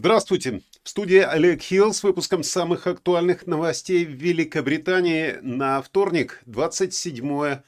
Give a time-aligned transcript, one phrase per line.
[0.00, 0.62] Здравствуйте!
[0.82, 7.58] В студии Олег Хилл с выпуском самых актуальных новостей в Великобритании на вторник, 27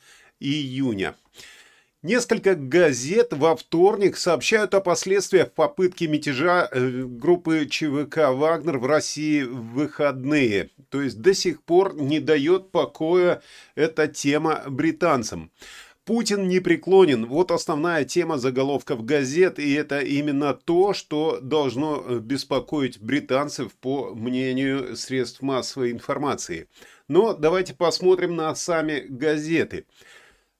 [0.41, 1.15] июня.
[2.01, 9.43] Несколько газет во вторник сообщают о последствиях попытки мятежа э, группы ЧВК «Вагнер» в России
[9.43, 10.71] в выходные.
[10.89, 13.43] То есть до сих пор не дает покоя
[13.75, 15.51] эта тема британцам.
[16.05, 17.27] Путин непреклонен.
[17.27, 24.13] Вот основная тема заголовков газет, и это именно то, что должно э, беспокоить британцев по
[24.13, 26.67] мнению средств массовой информации.
[27.07, 29.85] Но давайте посмотрим на сами газеты.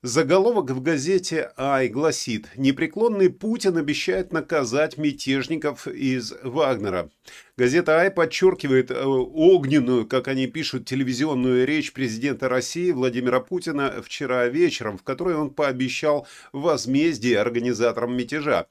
[0.01, 7.09] Заголовок в газете «Ай» гласит «Непреклонный Путин обещает наказать мятежников из Вагнера».
[7.55, 14.47] Газета «Ай» подчеркивает э, огненную, как они пишут, телевизионную речь президента России Владимира Путина вчера
[14.47, 18.65] вечером, в которой он пообещал возмездие организаторам мятежа.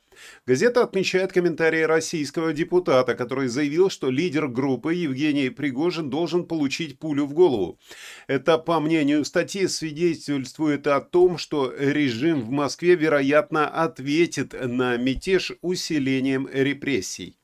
[0.49, 7.27] Газета отмечает комментарии российского депутата, который заявил, что лидер группы Евгений Пригожин должен получить пулю
[7.27, 7.79] в голову.
[8.27, 15.53] Это, по мнению статьи, свидетельствует о том, что режим в Москве, вероятно, ответит на мятеж
[15.61, 17.37] усилением репрессий.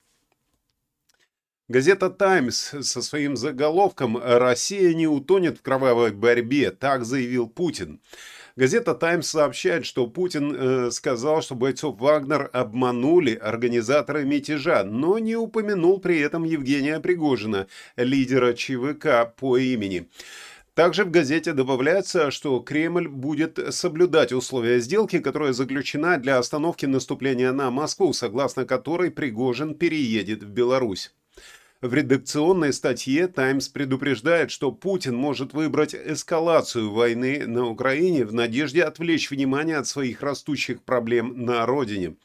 [1.70, 8.00] Газета «Таймс» со своим заголовком «Россия не утонет в кровавой борьбе», так заявил Путин.
[8.56, 15.36] Газета «Таймс» сообщает, что Путин э, сказал, что бойцов Вагнер обманули организаторы мятежа, но не
[15.36, 20.08] упомянул при этом Евгения Пригожина, лидера ЧВК по имени.
[20.72, 27.52] Также в газете добавляется, что Кремль будет соблюдать условия сделки, которая заключена для остановки наступления
[27.52, 31.12] на Москву, согласно которой Пригожин переедет в Беларусь.
[31.81, 38.83] В редакционной статье «Таймс» предупреждает, что Путин может выбрать эскалацию войны на Украине в надежде
[38.83, 42.17] отвлечь внимание от своих растущих проблем на родине.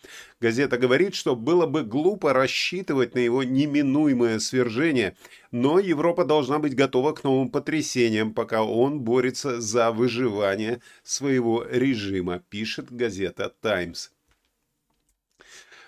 [0.41, 5.15] Газета говорит, что было бы глупо рассчитывать на его неминуемое свержение,
[5.51, 12.41] но Европа должна быть готова к новым потрясениям, пока он борется за выживание своего режима,
[12.49, 14.09] пишет газета «Таймс».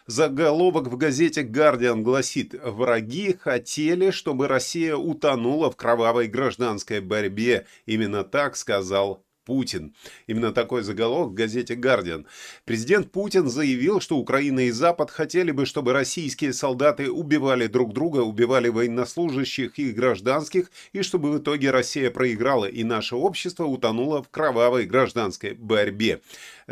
[0.08, 7.66] Заголовок в газете «Гардиан» гласит «Враги хотели, чтобы Россия утонула в кровавой гражданской борьбе».
[7.88, 9.94] Именно так сказал Путин.
[10.28, 12.26] Именно такой заголовок в газете «Гардиан».
[12.66, 18.20] Президент Путин заявил, что Украина и Запад хотели бы, чтобы российские солдаты убивали друг друга,
[18.20, 24.30] убивали военнослужащих и гражданских, и чтобы в итоге Россия проиграла, и наше общество утонуло в
[24.30, 26.22] кровавой гражданской борьбе,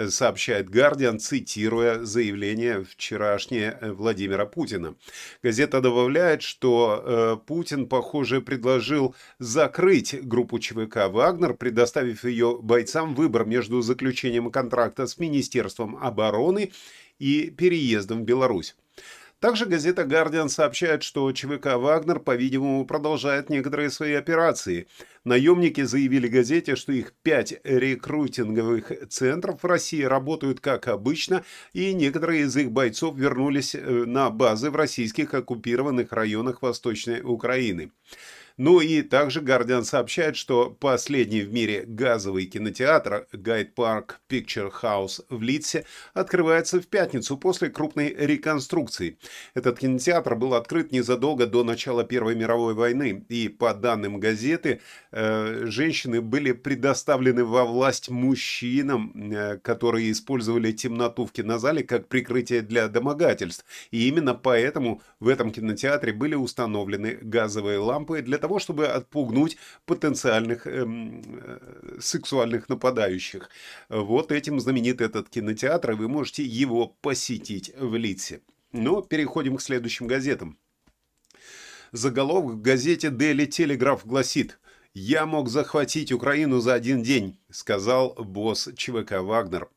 [0.08, 4.96] сообщает «Гардиан», цитируя заявление вчерашнее Владимира Путина.
[5.44, 13.46] Газета добавляет, что э, Путин, похоже, предложил закрыть группу ЧВК «Вагнер», предоставив ее бойцам выбор
[13.46, 16.72] между заключением контракта с Министерством обороны
[17.20, 18.76] и переездом в Беларусь.
[19.44, 24.88] Также газета «Гардиан» сообщает, что ЧВК «Вагнер», по-видимому, продолжает некоторые свои операции.
[25.26, 32.44] Наемники заявили газете, что их пять рекрутинговых центров в России работают как обычно, и некоторые
[32.44, 37.92] из их бойцов вернулись э, на базы в российских оккупированных районах Восточной Украины.
[38.58, 45.26] Ну и также Гардиан сообщает, что последний в мире газовый кинотеатр Guide Park Picture House
[45.30, 49.18] в Литсе открывается в пятницу после крупной реконструкции.
[49.56, 54.82] Этот кинотеатр был открыт незадолго до начала Первой мировой войны, и по данным газеты,
[55.12, 62.62] э, женщины были предоставлены во власть мужчинам, э, которые использовали темноту в кинозале как прикрытие
[62.62, 63.66] для домогательств.
[63.90, 70.68] И именно поэтому в этом кинотеатре были установлены газовые лампы для того, чтобы отпугнуть потенциальных
[70.68, 73.50] эм, э, сексуальных нападающих.
[73.88, 78.42] Вот этим знаменит этот кинотеатр, и вы можете его посетить в Литсе.
[78.74, 80.58] Но переходим к следующим газетам.
[81.94, 84.60] Заголовок в газете Daily Telegraph гласит
[84.94, 89.70] «Я мог захватить Украину за один день»,— сказал босс ЧВК «Вагнер».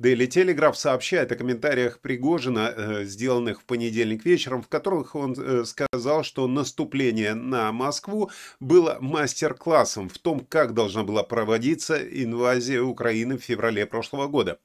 [0.00, 5.64] Daily Telegraph сообщает о комментариях Пригожина, э, сделанных в понедельник вечером, в которых он э,
[5.64, 13.38] сказал, что наступление на Москву было мастер-классом в том, как должна была проводиться инвазия Украины
[13.38, 14.58] в феврале прошлого года.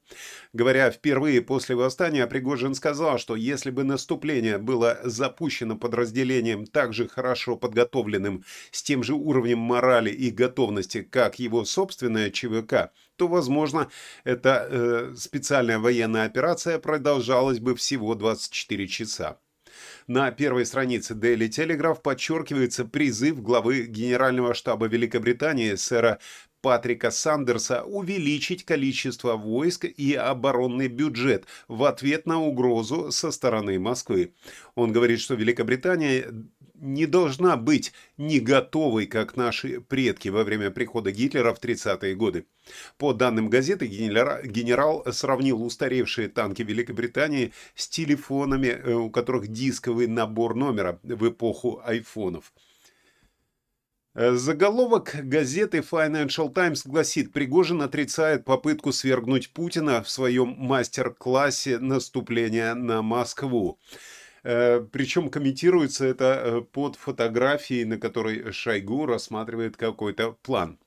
[0.52, 7.08] Говоря впервые после восстания, Пригожин сказал, что если бы наступление было запущено подразделением так же
[7.08, 12.59] хорошо подготовленным, с тем же уровнем морали и готовности, как его собственное ЧВК,
[13.16, 13.88] то, возможно,
[14.24, 19.38] эта э, специальная военная операция продолжалась бы всего 24 часа.
[20.06, 26.18] На первой странице Daily Telegraph подчеркивается призыв главы Генерального штаба Великобритании сэра
[26.62, 34.34] Патрика Сандерса увеличить количество войск и оборонный бюджет в ответ на угрозу со стороны Москвы.
[34.74, 36.26] Он говорит, что Великобритания
[36.80, 42.46] не должна быть не готовой, как наши предки во время прихода Гитлера в 30-е годы.
[42.98, 50.54] По данным газеты, генерал сравнил устаревшие танки Великобритании с телефонами, э, у которых дисковый набор
[50.54, 52.52] номера в эпоху айфонов.
[54.14, 62.74] Э, заголовок газеты Financial Times гласит, Пригожин отрицает попытку свергнуть Путина в своем мастер-классе наступления
[62.74, 63.78] на Москву.
[64.42, 70.78] Э, Причем комментируется это э, под фотографией, на которой Шойгу рассматривает какой-то план.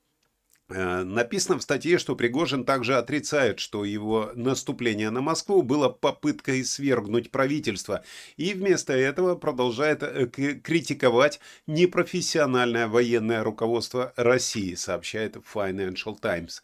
[0.69, 6.63] Э, написано в статье, что Пригожин также отрицает, что его наступление на Москву было попыткой
[6.63, 8.03] свергнуть правительство,
[8.37, 9.99] и вместо этого продолжает
[10.63, 16.63] критиковать непрофессиональное военное руководство России, сообщает Financial Times.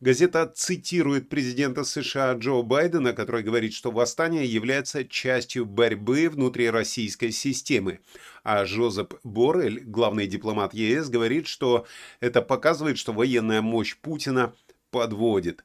[0.00, 7.32] Газета цитирует президента США Джо Байдена, который говорит, что восстание является частью борьбы внутри российской
[7.32, 7.98] системы.
[8.44, 11.84] А Жозеп Боррель, главный дипломат ЕС, говорит, что
[12.20, 14.54] это показывает, что военная мощь Путина
[14.92, 15.64] подводит.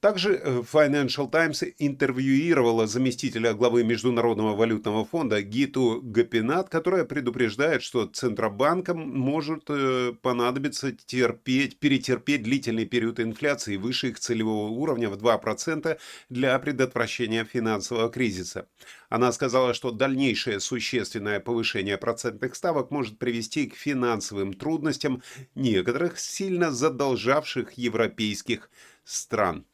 [0.00, 8.06] Также э, Financial Times интервьюировала заместителя главы Международного валютного фонда Гиту Гапинат, которая предупреждает, что
[8.06, 15.98] Центробанкам может э, понадобиться терпеть, перетерпеть длительный период инфляции выше их целевого уровня в 2%
[16.30, 18.68] для предотвращения финансового кризиса.
[19.10, 25.22] Она сказала, что дальнейшее существенное повышение процентных ставок может привести к финансовым трудностям
[25.54, 28.70] некоторых сильно задолжавших европейских
[29.04, 29.66] стран.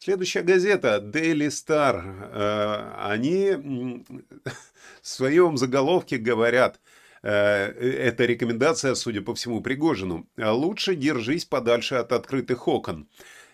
[0.00, 2.04] Следующая газета Daily Star.
[2.32, 3.50] Э, они
[5.02, 6.80] в своем заголовке говорят,
[7.22, 10.28] э, это рекомендация, судя по всему, Пригожину.
[10.36, 13.08] Лучше держись подальше от открытых окон.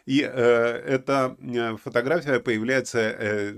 [0.07, 1.37] И э, эта
[1.83, 3.55] фотография появляется, э,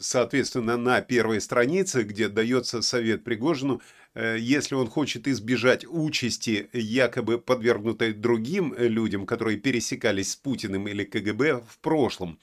[0.00, 3.80] соответственно, на первой странице, где дается совет Пригожину
[4.14, 11.04] Э, если он хочет избежать участи, якобы подвергнутой другим людям, которые пересекались с Путиным или
[11.04, 12.38] КГБ в прошлом.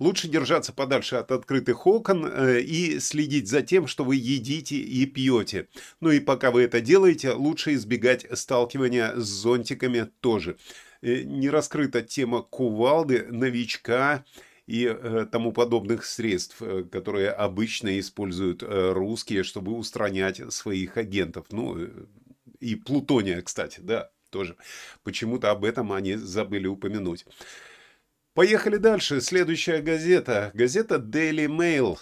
[0.00, 5.06] Лучше держаться подальше от открытых окон э, и следить за тем, что вы едите и
[5.06, 5.68] пьете.
[6.00, 10.56] Ну и пока вы это делаете, лучше избегать сталкивания с зонтиками тоже.
[11.04, 14.24] Э, не раскрыта тема кувалды, новичка,
[14.66, 21.46] и э, тому подобных средств, э, которые обычно используют русские, чтобы устранять своих агентов.
[21.50, 21.88] Ну,
[22.60, 24.56] и плутония, кстати, да, тоже.
[25.02, 27.26] Почему-то об этом они забыли упомянуть.
[28.32, 29.20] Поехали дальше.
[29.20, 30.50] Следующая газета.
[30.54, 31.98] Газета Daily Mail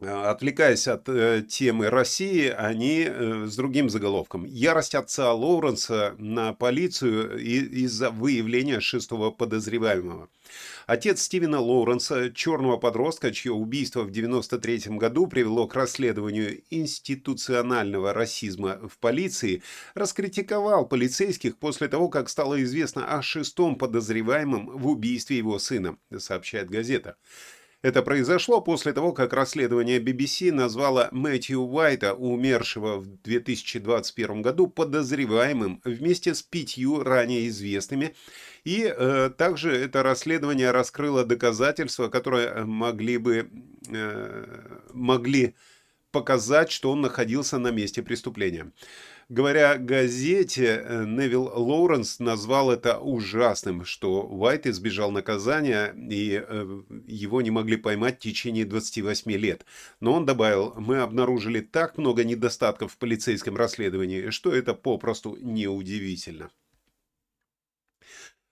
[0.00, 4.44] отвлекаясь от э, темы России, они э, с другим заголовком.
[4.44, 10.28] Ярость отца Лоуренса на полицию из-за выявления шестого подозреваемого.
[10.86, 18.78] Отец Стивена Лоуренса, черного подростка, чье убийство в 1993 году привело к расследованию институционального расизма
[18.88, 19.62] в полиции,
[19.94, 26.70] раскритиковал полицейских после того, как стало известно о шестом подозреваемом в убийстве его сына, сообщает
[26.70, 27.16] газета.
[27.80, 35.80] Это произошло после того, как расследование BBC назвало Мэтью Уайта, умершего в 2021 году, подозреваемым
[35.84, 38.16] вместе с пятью ранее известными.
[38.64, 43.48] И э, также это расследование раскрыло доказательства, которые могли бы
[43.88, 45.54] э, могли
[46.10, 48.72] показать, что он находился на месте преступления.
[49.30, 57.42] Говоря газете, э, Невил Лоуренс назвал это ужасным, что Уайт избежал наказания и э, его
[57.42, 59.66] не могли поймать в течение 28 лет.
[60.00, 66.48] Но он добавил, мы обнаружили так много недостатков в полицейском расследовании, что это попросту неудивительно.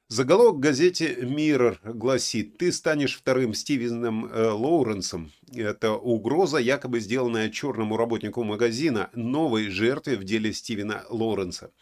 [0.09, 5.33] Заголовок газете Mirror гласит «Ты станешь вторым Стивеном э, Лоуренсом».
[5.53, 11.73] Это угроза, якобы сделанная черному работнику магазина, новой жертве в деле Стивена Лоуренса.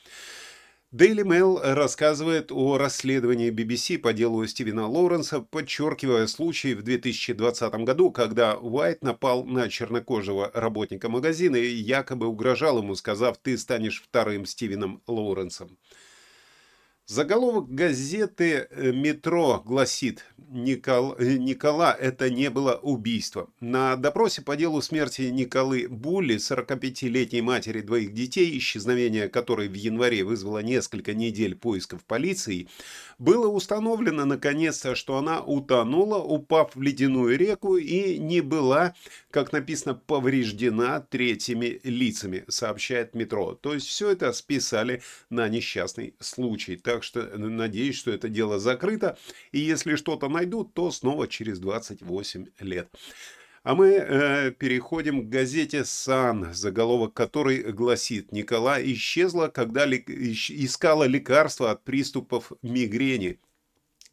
[0.90, 8.10] Daily Mail рассказывает о расследовании BBC по делу Стивена Лоуренса, подчеркивая случай в 2020 году,
[8.10, 14.46] когда Уайт напал на чернокожего работника магазина и якобы угрожал ему, сказав «ты станешь вторым
[14.46, 15.76] Стивеном Лоуренсом».
[17.06, 21.14] Заголовок газеты э, «Метро» гласит Никол...
[21.18, 23.50] Э, «Никола– это не было убийство».
[23.60, 30.24] На допросе по делу смерти Николы Булли, 45-летней матери двоих детей, исчезновение которой в январе
[30.24, 32.68] вызвало несколько недель поисков полиции,
[33.18, 38.94] было установлено наконец-то, что она утонула, упав в ледяную реку и не была,
[39.30, 43.54] как написано, повреждена третьими лицами, сообщает «Метро».
[43.54, 46.76] То есть все это списали на несчастный случай.
[46.76, 49.18] Так что надеюсь, что это дело закрыто.
[49.52, 52.88] И если что-то найдут, то снова через 28 лет.
[53.64, 61.04] А мы э, переходим к газете «Сан», заголовок которой гласит «Никола исчезла, когда ли, искала
[61.04, 63.38] лекарства от приступов мигрени».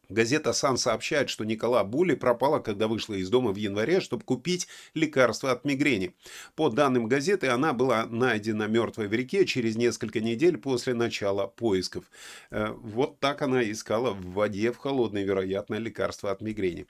[0.08, 4.70] Газета «Сан» сообщает, что Никола Були пропала, когда вышла из дома в январе, чтобы купить
[4.94, 6.16] лекарства от мигрени.
[6.56, 12.06] По данным газеты, она была найдена мертвой в реке через несколько недель после начала поисков.
[12.52, 16.88] Э, вот так она искала в воде в холодное, вероятно, лекарство от мигрени.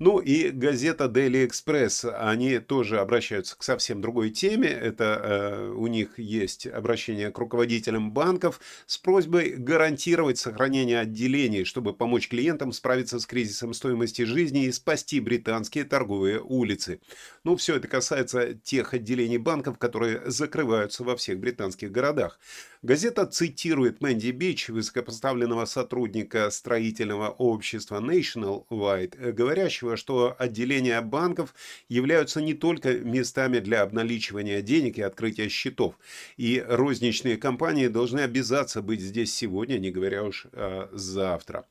[0.00, 4.68] Ну и газета Daily Express, они тоже обращаются к совсем другой теме.
[4.68, 11.92] Это э, у них есть обращение к руководителям банков с просьбой гарантировать сохранение отделений, чтобы
[11.92, 17.02] помочь клиентам справиться с кризисом стоимости жизни и спасти британские торговые улицы.
[17.44, 22.40] Ну, все это касается тех отделений банков, которые закрываются во всех британских городах.
[22.80, 31.54] Газета цитирует Мэнди Бич, высокопоставленного сотрудника строительного общества National White, говорящего, что отделения банков
[31.88, 35.98] являются не только местами для обналичивания денег и открытия счетов,
[36.36, 41.66] и розничные компании должны обязаться быть здесь сегодня, не говоря уж о завтра.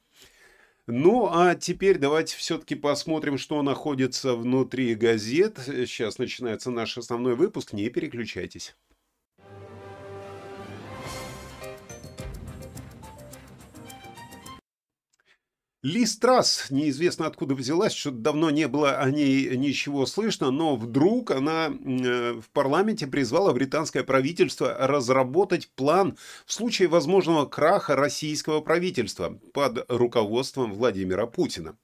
[0.91, 5.59] Ну, а теперь давайте все-таки посмотрим, что находится внутри газет.
[5.65, 8.75] Сейчас начинается наш основной выпуск, не переключайтесь.
[15.81, 21.31] Ли Страс, неизвестно откуда взялась, что давно не было о ней ничего слышно, но вдруг
[21.31, 29.39] она э, в парламенте призвала британское правительство разработать план в случае возможного краха российского правительства
[29.53, 31.77] под руководством Владимира Путина.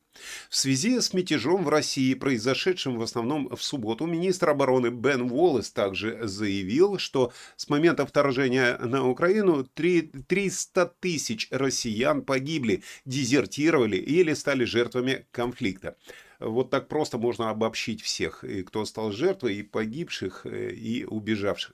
[0.50, 5.72] В связи с мятежом в России, произошедшим в основном в субботу, министр обороны Бен Уоллес
[5.72, 14.64] также заявил, что с момента вторжения на Украину 300 тысяч россиян погибли, дезертировали или стали
[14.66, 15.96] жертвами конфликта.
[16.40, 21.74] Вот так просто можно обобщить всех, и кто стал жертвой, и погибших, э, и убежавших.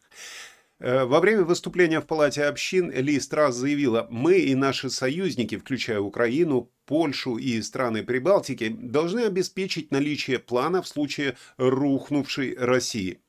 [0.79, 5.99] Э, во время выступления в Палате общин Ли Страс заявила, мы и наши союзники, включая
[5.99, 13.21] Украину, Польшу и страны Прибалтики, должны обеспечить наличие плана в случае рухнувшей России.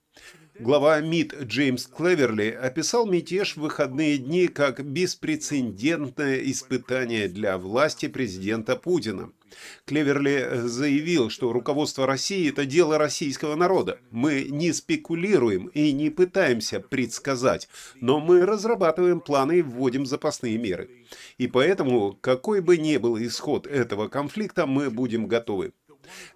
[0.59, 8.77] Глава МИД Джеймс Клеверли описал мятеж в выходные дни как беспрецедентное испытание для власти президента
[8.77, 9.33] Путина.
[9.87, 13.99] Клеверли заявил, что руководство России– это дело российского народа.
[14.11, 20.91] Мы не спекулируем и не пытаемся предсказать, но мы разрабатываем планы и вводим запасные меры.
[21.39, 25.73] И поэтому, какой бы ни был исход этого конфликта, мы будем готовы.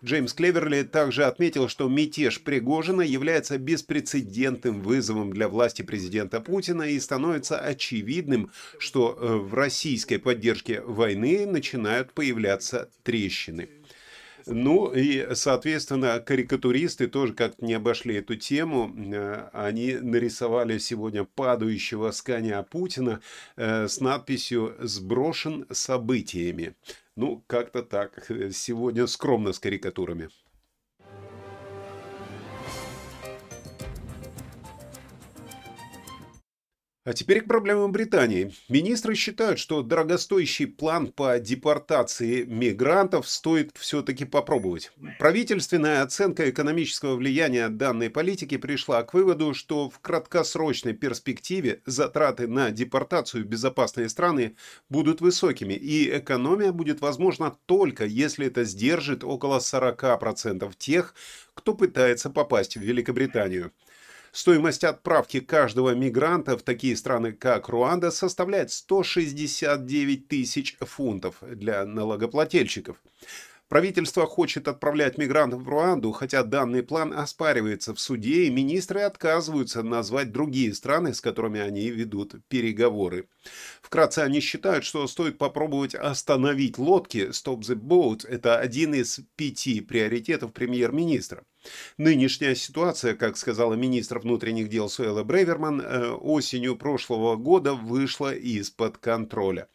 [0.05, 7.01] Джеймс Клеверли также отметил, что мятеж Пригожина является беспрецедентным вызовом для власти президента Путина и
[7.01, 13.69] становится очевидным, что э, в российской поддержке войны начинают появляться трещины.
[14.47, 18.95] Ну и, соответственно, карикатуристы тоже как-то не обошли эту тему.
[18.97, 23.21] Э, они нарисовали сегодня падающего с коня Путина
[23.57, 26.77] э, с надписью «Сброшен событиями».
[27.17, 28.27] Ну, как-то так.
[28.53, 30.29] Сегодня скромно с карикатурами.
[37.07, 38.53] А теперь к проблемам Британии.
[38.69, 44.91] Министры считают, что дорогостоящий план по депортации мигрантов стоит все-таки попробовать.
[45.21, 52.73] Правительственная оценка экономического влияния данной политики пришла к выводу, что в краткосрочной перспективе затраты на
[52.73, 54.57] депортацию в безопасные страны
[54.89, 61.15] будут высокими, и экономия будет возможна только если это сдержит около 40% тех,
[61.55, 63.71] кто пытается попасть в Великобританию.
[64.37, 72.99] Стоимость отправки каждого мигранта в такие страны, как Руанда, составляет 169 тысяч фунтов для налогоплательщиков.
[73.69, 79.83] Правительство хочет отправлять мигрантов в Руанду, хотя данный план оспаривается в суде, и министры отказываются
[79.83, 83.29] назвать другие страны, с которыми они ведут переговоры.
[83.83, 88.25] Вкратце они считают, что стоит попробовать остановить лодки Stop the Boat.
[88.29, 91.43] Это один из пяти приоритетов премьер-министра.
[91.99, 98.99] Нынешняя ситуация, как сказала министр внутренних дел Суэла Брейверман, э, осенью прошлого года вышла из-под
[98.99, 99.67] контроля.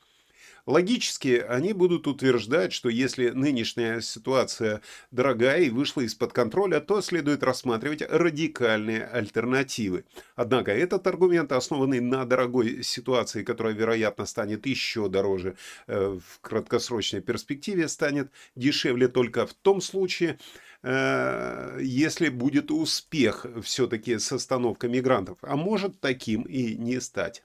[0.65, 7.44] Логически они будут утверждать, что если нынешняя ситуация дорогая и вышла из-под контроля, то следует
[7.44, 10.06] рассматривать радикальные альтернативы.
[10.36, 15.56] Однако этот аргумент, основанный на дорогой ситуации, которая, вероятно, станет еще дороже
[15.88, 20.39] э, в краткосрочной перспективе, станет дешевле только в том случае,
[20.84, 27.44] э, если будет успех все-таки с остановкой мигрантов, а может таким и не стать.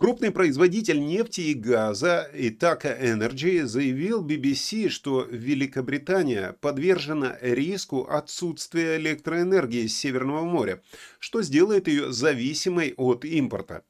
[0.00, 9.86] Крупный производитель нефти и газа Ithaca Energy заявил BBC, что Великобритания подвержена риску отсутствия электроэнергии
[9.86, 10.80] с Северного моря,
[11.18, 13.84] что сделает ее зависимой от импорта.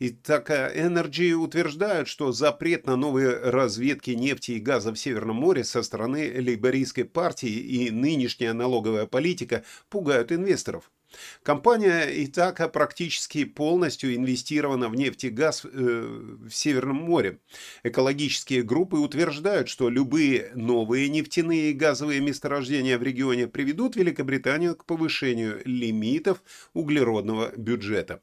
[0.00, 5.82] Ithaca Energy утверждают, что запрет на новые разведки нефти и газа в Северном море со
[5.82, 10.90] стороны лейбористской партии и нынешняя налоговая политика пугают инвесторов.
[11.42, 17.38] Компания Итака практически полностью инвестирована в нефть и газ э, в Северном море.
[17.82, 24.84] Экологические группы утверждают, что любые новые нефтяные и газовые месторождения в регионе приведут Великобританию к
[24.84, 26.42] повышению лимитов
[26.72, 28.22] углеродного бюджета.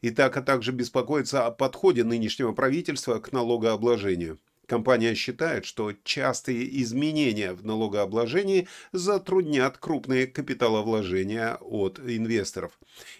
[0.00, 4.38] Итака также беспокоится о подходе нынешнего правительства к налогообложению.
[4.72, 12.72] Компания считает, что частые изменения в налогообложении затруднят крупные капиталовложения от инвесторов.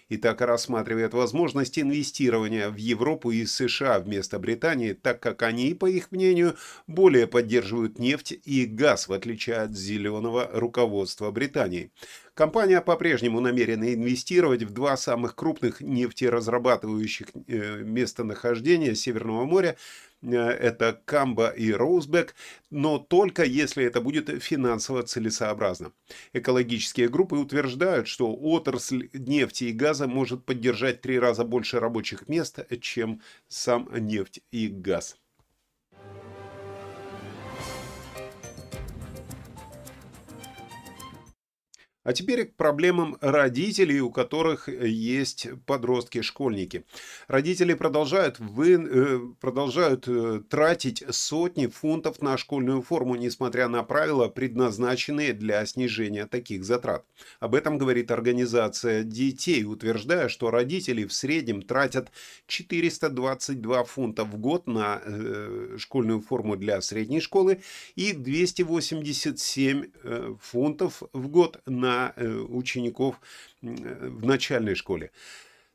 [0.09, 5.85] И так рассматривает возможность инвестирования в Европу и США вместо Британии, так как они, по
[5.85, 6.55] их мнению,
[6.87, 11.91] более поддерживают нефть и газ, в отличие от зеленого руководства Британии.
[12.33, 19.77] Компания по-прежнему намерена инвестировать в два самых крупных нефтеразрабатывающих э, местонахождения Северного моря
[20.31, 22.35] это Камба и Роузбек,
[22.69, 25.91] но только если это будет финансово целесообразно.
[26.33, 32.59] Экологические группы утверждают, что отрасль нефти и газа может поддержать три раза больше рабочих мест,
[32.81, 35.17] чем сам нефть и газ.
[42.03, 46.83] А теперь к проблемам родителей, у которых есть подростки-школьники.
[47.27, 54.27] Родители продолжают, вы, э, продолжают э, тратить сотни фунтов на школьную форму, несмотря на правила,
[54.27, 57.05] предназначенные для снижения таких затрат.
[57.39, 62.11] Об этом говорит организация детей, утверждая, что родители в среднем тратят
[62.47, 67.61] 422 фунта в год на э, школьную форму для средней школы
[67.95, 73.19] и 287 э, фунтов в год на Э, учеников
[73.61, 75.11] в начальной школе.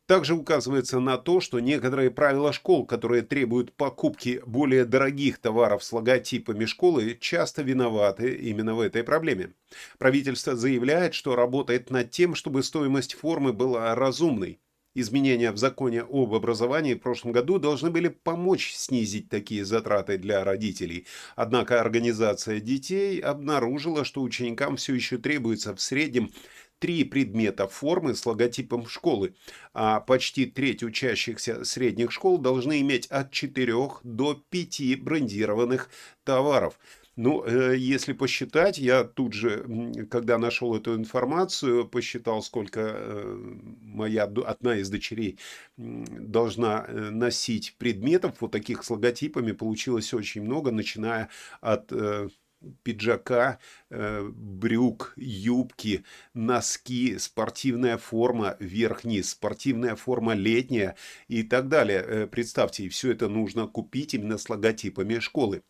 [0.06, 5.92] Также указывается на то, что некоторые правила школ, которые требуют покупки более дорогих товаров с
[5.92, 9.52] логотипами школы, часто виноваты именно в этой проблеме.
[9.98, 14.58] Правительство заявляет, что работает над тем, чтобы стоимость формы была разумной.
[15.00, 20.42] Изменения в законе об образовании в прошлом году должны были помочь снизить такие затраты для
[20.42, 21.06] родителей.
[21.36, 26.32] Однако организация детей обнаружила, что ученикам все еще требуется в среднем
[26.80, 29.34] три предмета формы с логотипом школы,
[29.72, 35.90] а почти треть учащихся средних школ должны иметь от 4 до 5 брендированных
[36.24, 36.76] товаров.
[37.18, 39.66] Ну, э, если посчитать, я тут же,
[40.08, 45.36] когда нашел эту информацию, посчитал, сколько э, моя одна из дочерей
[45.76, 51.28] должна э, носить предметов, вот таких с логотипами, получилось очень много, начиная
[51.60, 51.92] от
[52.84, 53.58] пиджака,
[53.90, 56.04] брюк, юбки,
[56.34, 60.94] носки, спортивная форма верх-низ, спортивная форма летняя
[61.26, 62.28] и так далее.
[62.28, 65.62] Представьте, все это нужно купить именно с логотипами школы.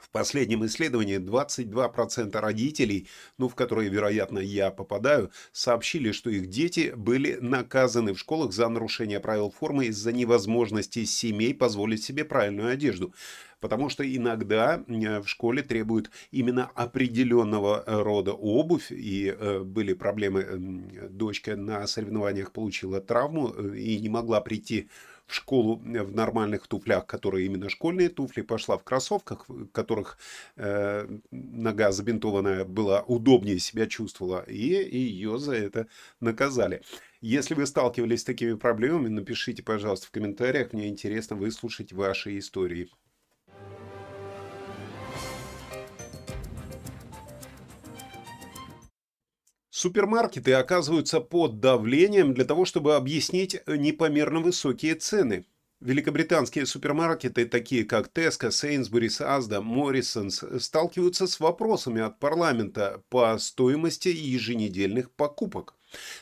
[0.00, 6.92] В последнем исследовании 22% родителей, ну, в которые, вероятно, я попадаю, сообщили, что их дети
[6.96, 13.14] были наказаны в школах за нарушение правил формы из-за невозможности семей позволить себе правильную одежду.
[13.60, 21.56] Потому что иногда в школе требуют именно определенного рода обувь, и э, были проблемы, дочка
[21.56, 24.88] на соревнованиях получила травму э, и не могла прийти
[25.30, 30.18] в школу э, в нормальных туфлях, которые именно школьные туфли, пошла в кроссовках, в которых
[30.56, 35.86] э, нога забинтованная была удобнее себя чувствовала, и ее за это
[36.20, 36.82] наказали.
[37.20, 40.72] Если вы сталкивались с такими проблемами, напишите, пожалуйста, в комментариях.
[40.72, 42.88] Мне интересно выслушать ваши истории.
[49.80, 55.46] Супермаркеты оказываются под давлением для того, чтобы объяснить непомерно высокие цены.
[55.80, 64.08] Великобританские супермаркеты, такие как Tesco, Sainsbury's, Asda, Morrison's, сталкиваются с вопросами от парламента по стоимости
[64.08, 65.74] еженедельных покупок.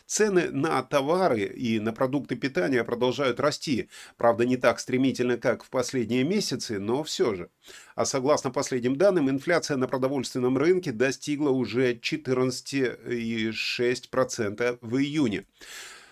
[0.06, 3.88] Цены на товары и на продукты питания продолжают расти.
[4.16, 7.50] Правда, не так стремительно, как в последние месяцы, но все же.
[7.94, 15.44] А согласно последним данным, инфляция на продовольственном рынке достигла уже 14,6% в июне.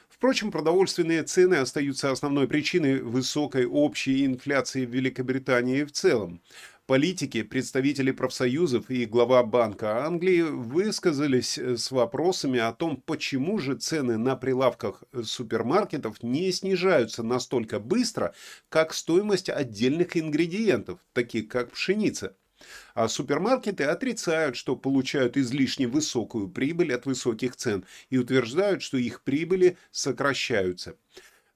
[0.09, 6.41] Впрочем, продовольственные цены остаются основной причиной высокой общей инфляции в Великобритании в целом.
[6.87, 14.19] Политики, представители профсоюзов и глава Банка Англии высказались с вопросами о том, почему же цены
[14.19, 18.37] на прилавках супермаркетов не снижаются настолько быстро,
[18.69, 22.37] как стоимость отдельных ингредиентов, таких как пшеница.
[22.95, 29.23] А супермаркеты отрицают, что получают излишне высокую прибыль от высоких цен и утверждают, что их
[29.23, 30.97] прибыли сокращаются.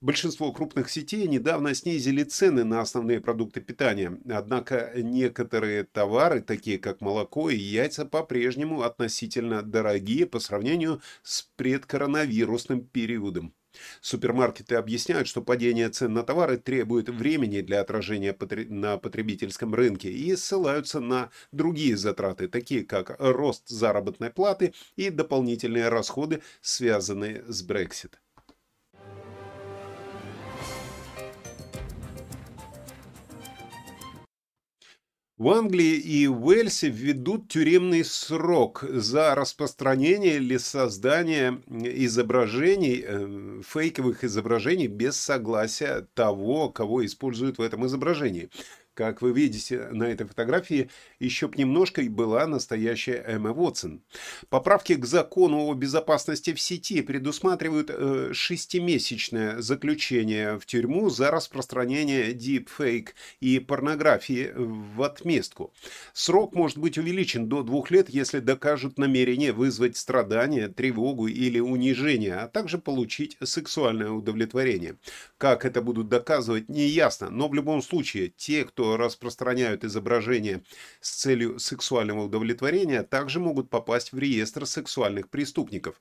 [0.03, 7.03] Большинство крупных сетей недавно снизили цены на основные продукты питания, однако некоторые товары, такие как
[7.03, 13.55] молоко и яйца, по-прежнему относительно дорогие по сравнению с предкоронавирусным периодом.
[14.01, 18.35] Супермаркеты объясняют, что падение цен на товары требует времени для отражения
[18.71, 25.91] на потребительском рынке и ссылаются на другие затраты, такие как рост заработной платы и дополнительные
[25.91, 28.15] расходы, связанные с Brexit.
[35.41, 44.87] В Англии и Уэльсе введут тюремный срок за распространение или создание изображений, э, фейковых изображений
[44.87, 48.51] без согласия того, кого используют в этом изображении.
[49.01, 54.03] Как вы видите на этой фотографии, еще б немножко и была настоящая Эмма Уотсон.
[54.51, 62.35] Поправки к закону о безопасности в сети предусматривают э, шестимесячное заключение в тюрьму за распространение
[62.35, 65.73] deepfake и порнографии в отместку.
[66.13, 72.35] Срок может быть увеличен до двух лет, если докажут намерение вызвать страдания, тревогу или унижение,
[72.35, 74.97] а также получить сексуальное удовлетворение.
[75.39, 80.63] Как это будут доказывать, не ясно, но в любом случае те, кто распространяют изображения
[81.01, 86.01] с целью сексуального удовлетворения, также могут попасть в реестр сексуальных преступников.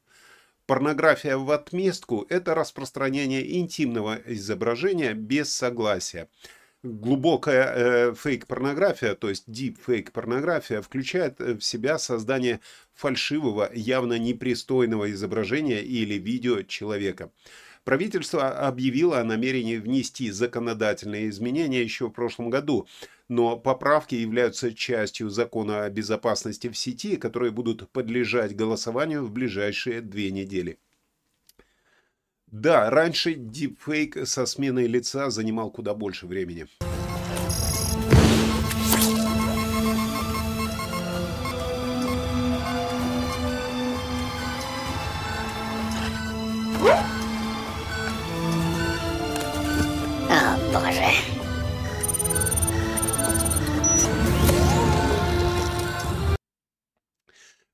[0.65, 6.29] Порнография в отместку– это распространение интимного изображения без согласия.
[6.83, 12.59] Глубокая э, фейк-порнография, то есть deep-фейк-порнография, включает в себя создание
[12.93, 17.31] фальшивого, явно непристойного изображения или видео человека.
[17.83, 22.87] Правительство объявило о намерении внести законодательные изменения еще в прошлом году,
[23.27, 30.01] но поправки являются частью закона о безопасности в сети, которые будут подлежать голосованию в ближайшие
[30.01, 30.77] две недели.
[32.47, 36.67] Да, раньше дипфейк со сменой лица занимал куда больше времени.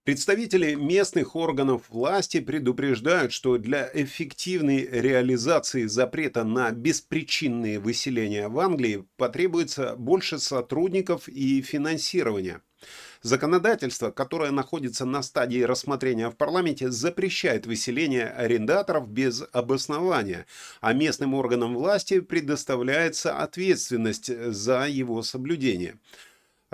[0.05, 9.03] Представители местных органов власти предупреждают, что для эффективной реализации запрета на беспричинные выселения в Англии
[9.17, 12.61] потребуется больше сотрудников и финансирования.
[13.23, 20.45] Законодательство, которое находится на стадии рассмотрения в парламенте, запрещает выселение арендаторов без обоснования,
[20.81, 25.97] а местным органам власти предоставляется ответственность за его соблюдение.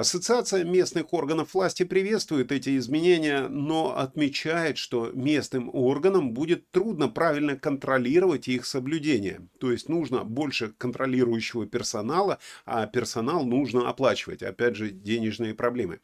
[0.02, 7.56] Ассоциация местных органов власти приветствует эти изменения, но отмечает, что местным органам будет трудно правильно
[7.56, 9.48] контролировать их соблюдение.
[9.60, 14.42] То есть нужно больше контролирующего персонала, а персонал нужно оплачивать.
[14.42, 16.00] Опять же, денежные проблемы.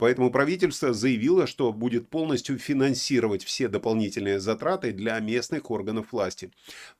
[0.00, 6.50] Поэтому правительство заявило, что будет полностью финансировать все дополнительные затраты для местных органов власти.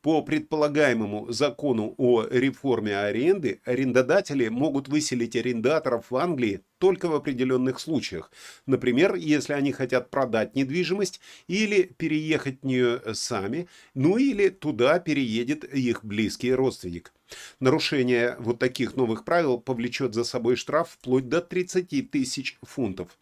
[0.02, 7.80] По предполагаемому закону о реформе аренды, арендодатели могут выселить арендаторов в Англии только в определенных
[7.80, 8.30] случаях.
[8.66, 15.64] Например, если они хотят продать недвижимость или переехать в нее сами, ну или туда переедет
[15.64, 17.14] их близкий родственник.
[17.60, 23.18] Нарушение вот таких новых правил повлечет за собой штраф вплоть до 30 тысяч фунтов.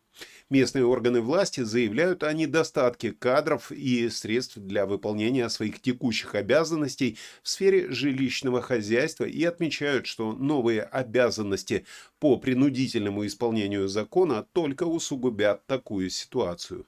[0.51, 7.49] Местные органы власти заявляют о недостатке кадров и средств для выполнения своих текущих обязанностей в
[7.49, 11.85] сфере жилищного хозяйства и отмечают, что новые обязанности
[12.19, 16.87] по принудительному исполнению закона только усугубят такую ситуацию.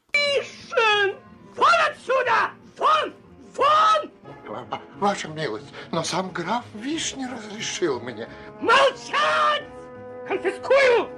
[4.98, 8.28] Ваша милость, но сам граф Вишни разрешил мне.
[8.60, 9.64] Молчать!
[10.26, 11.08] Конфискую!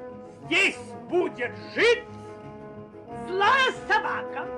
[0.46, 0.76] Здесь
[1.08, 2.04] будет жить
[3.28, 4.48] злая собака.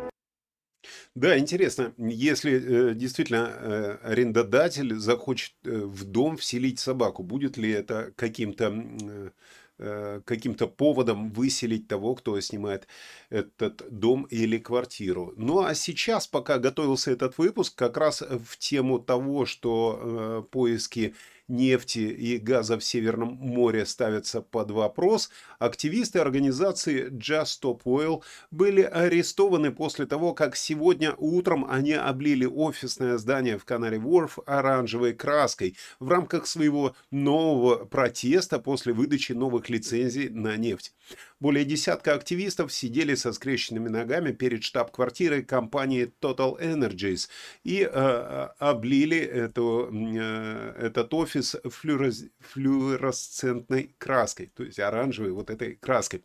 [1.14, 7.70] Да, интересно, если э, действительно э, арендодатель захочет э, в дом вселить собаку, будет ли
[7.70, 9.30] это каким-то э,
[9.76, 12.86] каким-то поводом выселить того, кто снимает
[13.28, 15.32] этот дом или квартиру.
[15.36, 21.14] Ну а сейчас, пока готовился этот выпуск, как раз в тему того, что э, поиски
[21.48, 28.82] нефти и газа в Северном море ставятся под вопрос, активисты организации Just Stop Oil были
[28.82, 35.76] арестованы после того, как сегодня утром они облили офисное здание в Канаре Ворф оранжевой краской
[36.00, 40.92] в рамках своего нового протеста после выдачи новых лицензий на нефть.
[41.40, 47.28] Более десятка активистов сидели со скрещенными ногами перед штаб-квартирой компании Total Energies
[47.64, 55.50] и э, э облили эту, э, этот офис флюорес, флюоресцентной краской, то есть оранжевой вот
[55.50, 56.22] этой краской.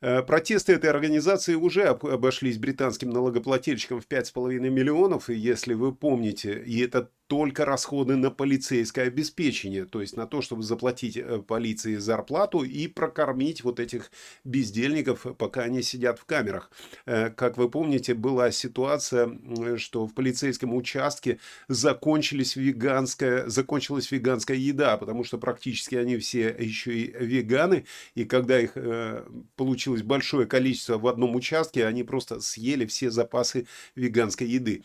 [0.00, 6.62] Э, протесты этой организации уже обошлись британским налогоплательщикам в 5,5 миллионов, и если вы помните,
[6.66, 11.96] и это только расходы на полицейское обеспечение, то есть на то, чтобы заплатить э, полиции
[11.96, 14.10] зарплату и прокормить вот этих
[14.44, 16.70] бездельников, пока они сидят в камерах.
[17.06, 19.38] Э, как вы помните, была ситуация,
[19.78, 26.94] что в полицейском участке закончились веганская, закончилась веганская еда, потому что практически они все еще
[26.94, 29.24] и веганы, и когда их э,
[29.56, 34.82] получилось большое количество в одном участке, они просто съели все запасы веганской еды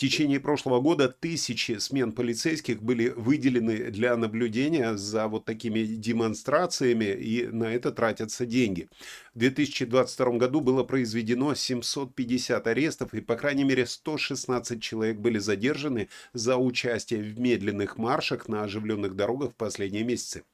[0.00, 7.46] течение прошлого года тысячи смен полицейских были выделены для наблюдения за вот такими демонстрациями, и
[7.46, 8.88] на это тратятся деньги.
[9.34, 16.08] В 2022 году было произведено 750 арестов, и по крайней мере 116 человек были задержаны
[16.32, 20.44] за участие в медленных маршах на оживленных дорогах в последние месяцы.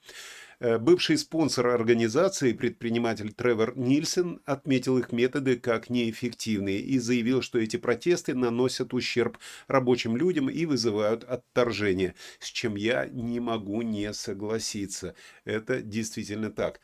[0.58, 7.58] Э, бывший спонсор организации, предприниматель Тревор Нильсон, отметил их методы как неэффективные и заявил, что
[7.58, 9.38] эти протесты наносят ущерб
[9.68, 15.14] рабочим людям и вызывают отторжение, с чем я не могу не согласиться.
[15.44, 16.80] Это действительно так.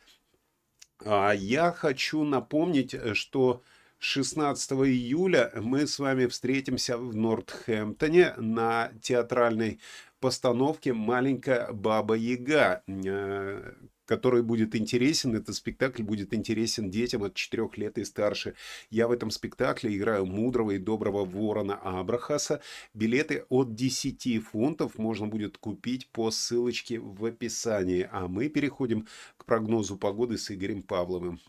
[1.03, 3.63] А я хочу напомнить, что
[3.97, 9.79] 16 июля мы с вами встретимся в Нортхэмптоне на театральной
[10.23, 13.73] постановке «Маленькая баба Яга», э,
[14.05, 18.53] который будет интересен, этот спектакль будет интересен детям от 4 лет и старше.
[18.89, 22.61] Я в этом спектакле играю мудрого и доброго ворона Абрахаса.
[22.93, 28.07] Билеты от 10 фунтов можно будет купить по ссылочке в описании.
[28.09, 29.05] А мы переходим
[29.35, 31.41] к прогнозу погоды с Игорем Павловым.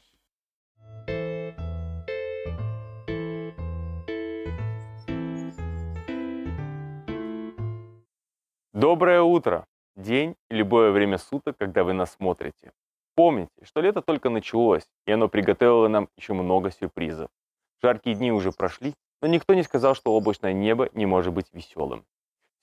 [8.75, 9.69] Доброе утро!
[9.95, 12.73] День и любое время суток, когда вы нас смотрите.
[13.15, 17.31] Помните, что лето только началось, и оно приготовило нам еще много сюрпризов.
[17.81, 22.05] Жаркие дни уже прошли, но никто не сказал, что облачное небо не может быть веселым.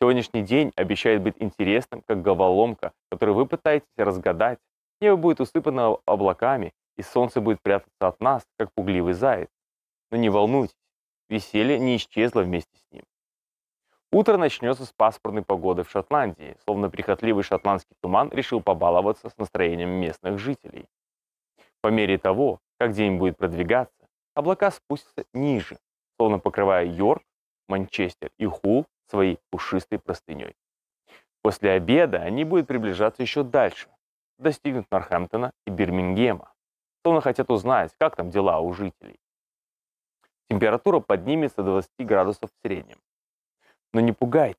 [0.01, 4.59] Сегодняшний день обещает быть интересным, как головоломка, которую вы пытаетесь разгадать.
[4.99, 9.47] Небо будет усыпано облаками, и солнце будет прятаться от нас, как пугливый заяц.
[10.11, 10.75] Но не волнуйтесь,
[11.29, 13.05] веселье не исчезло вместе с ним.
[14.13, 19.89] Утро начнется с пасмурной погоды в Шотландии, словно прихотливый шотландский туман решил побаловаться с настроением
[19.89, 20.85] местных жителей.
[21.79, 25.77] По мере того, как день будет продвигаться, облака спустятся ниже,
[26.17, 27.23] словно покрывая Йорк,
[27.69, 30.55] Манчестер и Хул своей пушистой простыней.
[31.41, 33.87] После обеда они будут приближаться еще дальше,
[34.37, 36.51] достигнут Норхэмптона и Бирмингема,
[37.01, 39.19] словно хотят узнать, как там дела у жителей.
[40.49, 42.97] Температура поднимется до 20 градусов в среднем.
[43.93, 44.57] Но не пугайтесь,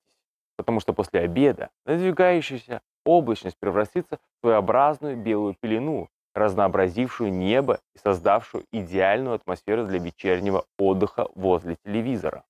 [0.56, 8.64] потому что после обеда надвигающаяся облачность превратится в своеобразную белую пелену, разнообразившую небо и создавшую
[8.72, 12.44] идеальную атмосферу для вечернего отдыха возле телевизора.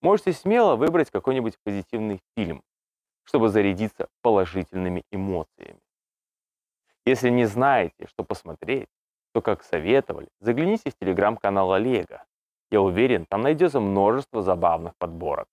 [0.00, 2.62] Можете смело выбрать какой-нибудь позитивный фильм,
[3.24, 5.80] чтобы зарядиться положительными эмоциями.
[7.04, 8.88] Если не знаете, что посмотреть,
[9.32, 12.24] то, как советовали, загляните в телеграм-канал Олега.
[12.70, 15.48] Я уверен, там найдется множество забавных подборок.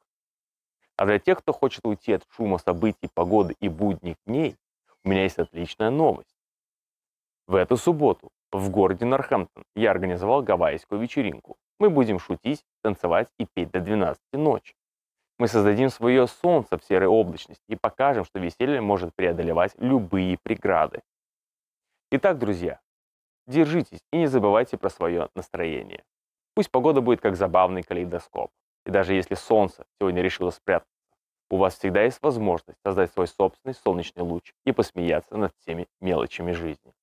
[0.98, 4.56] А для тех, кто хочет уйти от шума событий, погоды и будних дней,
[5.04, 6.36] у меня есть отличная новость.
[7.48, 11.58] В эту субботу в городе Норхэмптон я организовал гавайскую вечеринку.
[11.80, 14.74] Мы будем шутить, танцевать и петь до 12 ночи.
[15.38, 21.02] Мы создадим свое солнце в серой облачности и покажем, что веселье может преодолевать любые преграды.
[22.12, 22.80] Итак, друзья,
[23.46, 26.04] держитесь и не забывайте про свое настроение.
[26.54, 28.50] Пусть погода будет как забавный калейдоскоп.
[28.86, 30.92] И даже если солнце сегодня решило спрятаться,
[31.50, 36.52] у вас всегда есть возможность создать свой собственный солнечный луч и посмеяться над всеми мелочами
[36.52, 36.94] жизни.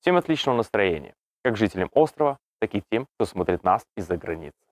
[0.00, 4.69] Всем отличного настроения, как жителям острова, так и тем, кто смотрит нас из-за границы.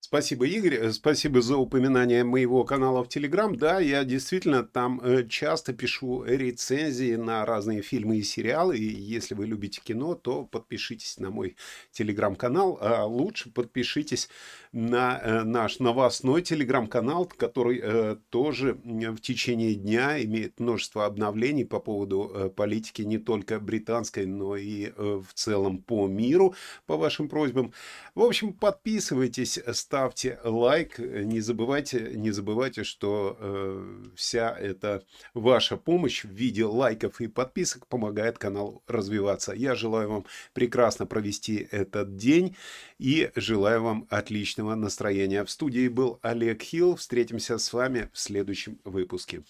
[0.00, 0.74] Спасибо, Игорь.
[0.76, 3.54] Э, спасибо за упоминание моего канала в Телеграм.
[3.56, 8.78] Да, я действительно там э, часто пишу рецензии на разные фильмы и сериалы.
[8.78, 11.56] И если вы любите кино, то подпишитесь на мой
[11.90, 12.78] Телеграм-канал.
[12.80, 14.30] А лучше подпишитесь
[14.72, 17.82] на э, наш новостной Телеграм-канал, который
[18.30, 24.92] тоже в течение дня имеет множество обновлений по поводу политики не только британской, но и
[24.96, 26.54] в целом по миру,
[26.86, 27.72] по вашим просьбам.
[28.14, 29.58] В общем, подписывайтесь,
[29.88, 37.22] ставьте лайк, не забывайте, не забывайте, что э, вся эта ваша помощь в виде лайков
[37.22, 39.54] и подписок помогает каналу развиваться.
[39.54, 42.54] Я желаю вам прекрасно провести этот день
[42.98, 45.42] и желаю вам отличного настроения.
[45.42, 46.96] В студии был Олег Хилл.
[46.96, 49.42] Встретимся с вами в следующем выпуске.